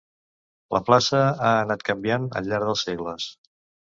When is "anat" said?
1.57-1.85